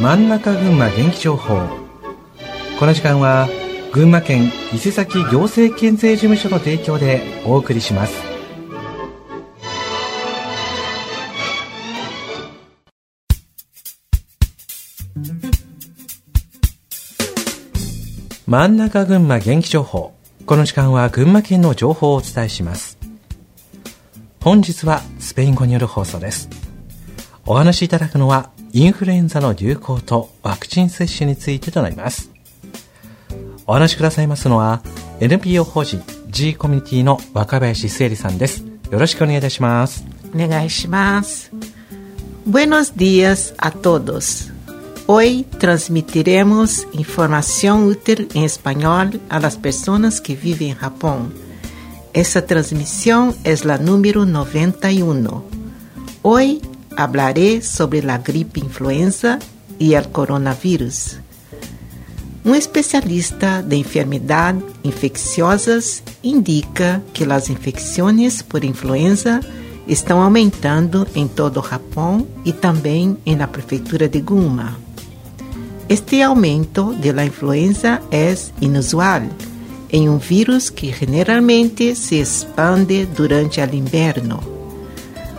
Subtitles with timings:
[0.00, 1.68] 真ん中群馬元気情報。
[2.78, 3.48] この時間は
[3.92, 8.12] 群馬県伊勢崎行政県税事務所の提供でお送りします。
[18.46, 20.12] 真ん中群馬元気情報。
[20.44, 22.98] この時間は群馬県の情報をお伝えします。
[24.42, 26.50] 本日はスペイン語による放送です。
[27.46, 32.32] お話しいただくのはインフルエンザの流行とワクチン接種についてとなります
[33.68, 34.82] お話しくださいますのは
[35.20, 41.52] NPO 法人 G コミュニティの若林末里さんですよろしくお願いいたしますお願いします
[42.44, 44.50] Buenos días a todos
[45.06, 51.32] Hoy transmitiremos información útil en español a las personas que viven en Japón.
[52.14, 55.44] Esa transmisión es la número 91.
[56.22, 56.62] Hoy
[56.96, 59.38] hablaré sobre la gripe influenza
[59.78, 61.18] y el coronavirus.
[62.44, 69.40] Um especialista de enfermedades infecciosas indica que as infecções por influenza
[69.88, 74.76] estão aumentando em todo o Japão e também na prefeitura de Guma.
[75.88, 79.22] Este aumento de la influenza é inusual
[79.90, 84.63] em um vírus que generalmente se expande durante o inverno.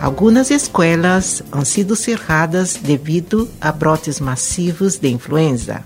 [0.00, 5.84] Algumas escolas han sido cerradas devido a brotes massivos de influenza.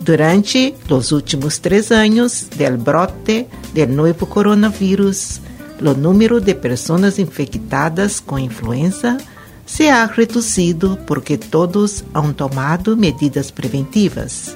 [0.00, 5.40] Durante os últimos três anos del brote del novo coronavírus,
[5.80, 9.16] o número de pessoas infectadas com influenza
[9.64, 14.54] se ha reduzido porque todos han tomado medidas preventivas.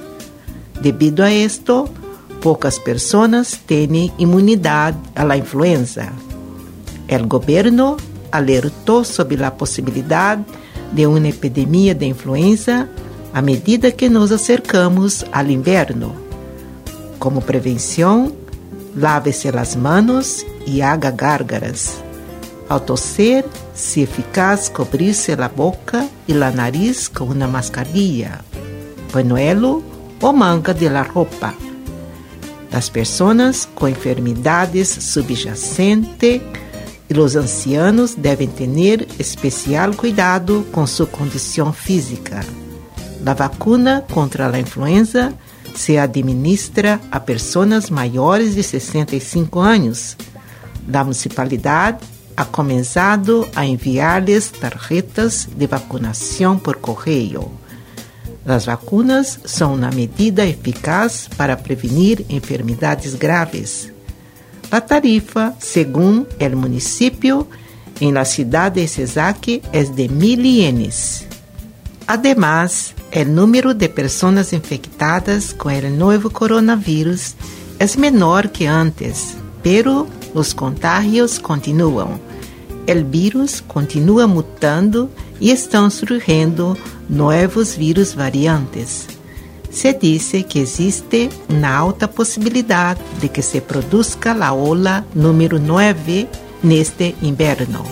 [0.81, 1.89] Debido a esto,
[2.41, 6.13] poucas pessoas têm imunidade à influenza.
[7.09, 7.97] O governo
[8.35, 10.43] alertou sobre a possibilidade
[10.91, 12.89] de uma epidemia de influenza
[13.33, 16.15] à medida que nos acercamos ao inverno.
[17.19, 18.31] Como prevenção,
[18.95, 22.01] lave-se as mãos e haga gárgaras.
[22.67, 28.39] Ao tosser, se eficaz cobrir-se a boca e o nariz com uma mascarilla,
[29.11, 29.83] panuelo
[30.21, 31.53] ou manga de la roupa.
[32.71, 36.41] As pessoas com enfermidades subjacentes
[37.09, 42.43] e os ancianos devem ter especial cuidado com sua condição física.
[43.25, 45.33] A vacuna contra a influenza
[45.75, 50.15] se administra a pessoas maiores de 65 anos.
[50.87, 52.05] Da municipalidade
[52.37, 57.51] ha começado a enviar-lhes tarjetas de vacunação por correio.
[58.45, 63.94] As vacunas são uma medida eficaz para prevenir enfermidades graves.
[64.75, 67.47] A tarifa, segundo o município,
[68.01, 71.25] em la cidade de Sesaki é de mil ienes.
[72.05, 77.37] Además, o número de pessoas infectadas com o novo coronavírus
[77.79, 82.19] é menor que antes, pero os contágios continuam.
[82.85, 85.09] O vírus continua mutando
[85.39, 86.77] e estão surgindo
[87.09, 89.14] novos vírus variantes.
[89.75, 96.29] Se disse que existe uma alta possibilidade de que se produza a ola número 9
[96.63, 97.83] neste inverno.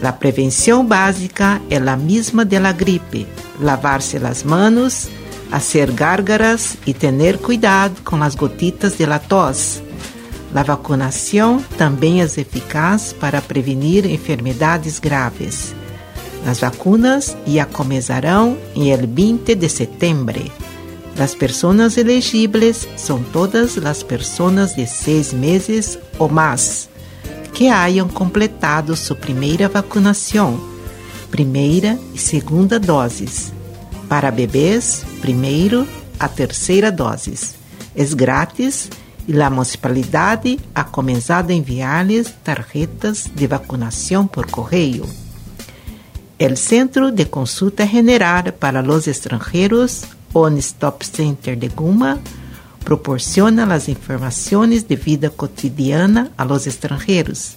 [0.00, 3.26] A prevenção básica é a mesma de la gripe:
[3.60, 5.10] lavar-se as mãos,
[5.50, 9.82] fazer gárgaras e ter cuidado com as gotitas de la tos
[10.52, 15.74] a vacunação também é eficaz para prevenir enfermidades graves.
[16.44, 20.59] As vacunas já começarão em el 20 de setembro.
[21.18, 26.88] As pessoas elegíveis são todas as pessoas de seis meses ou mais
[27.52, 30.58] que hayan completado sua primeira vacunação,
[31.30, 33.52] primeira e segunda doses.
[34.08, 35.86] Para bebês, primeiro
[36.18, 37.54] a terceira doses.
[37.94, 38.88] É grátis
[39.26, 45.04] e a municipalidade ha começado a enviar-lhes tarjetas de vacunação por correio.
[46.38, 52.20] O Centro de Consulta General para os Estrangeiros, One Stop Center de Guma,
[52.84, 57.56] proporciona as informações de vida cotidiana a los estrangeiros.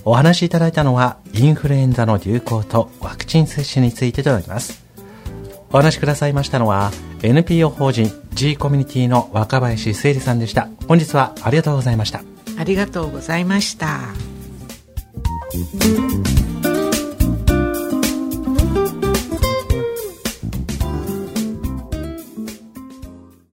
[0.05, 4.85] お話しいただいたのは、インフルエンザの流行とワクチン接種についてとなります。
[5.71, 6.91] お話しくださいましたのは、
[7.23, 10.69] NPO 法人 G コミュニティの若林末里さんでした。
[10.87, 12.21] 本日はありがとうございました。
[12.57, 14.13] ありがとうございました。